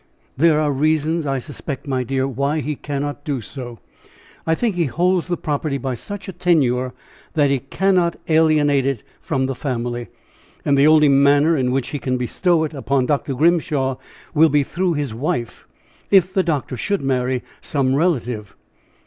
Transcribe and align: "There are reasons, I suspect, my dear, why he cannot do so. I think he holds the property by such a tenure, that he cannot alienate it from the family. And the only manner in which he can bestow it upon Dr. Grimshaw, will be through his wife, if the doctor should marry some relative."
"There 0.35 0.59
are 0.59 0.71
reasons, 0.71 1.27
I 1.27 1.37
suspect, 1.37 1.85
my 1.85 2.03
dear, 2.03 2.27
why 2.27 2.59
he 2.61 2.75
cannot 2.75 3.23
do 3.23 3.39
so. 3.39 3.77
I 4.47 4.55
think 4.55 4.73
he 4.73 4.85
holds 4.85 5.27
the 5.27 5.37
property 5.37 5.77
by 5.77 5.93
such 5.93 6.27
a 6.27 6.33
tenure, 6.33 6.93
that 7.35 7.51
he 7.51 7.59
cannot 7.59 8.15
alienate 8.27 8.87
it 8.87 9.03
from 9.21 9.45
the 9.45 9.53
family. 9.53 10.07
And 10.65 10.75
the 10.75 10.87
only 10.87 11.07
manner 11.07 11.55
in 11.55 11.69
which 11.71 11.89
he 11.89 11.99
can 11.99 12.17
bestow 12.17 12.63
it 12.63 12.73
upon 12.73 13.05
Dr. 13.05 13.35
Grimshaw, 13.35 13.97
will 14.33 14.49
be 14.49 14.63
through 14.63 14.93
his 14.95 15.13
wife, 15.13 15.67
if 16.09 16.33
the 16.33 16.41
doctor 16.41 16.75
should 16.75 17.01
marry 17.03 17.43
some 17.61 17.93
relative." 17.93 18.55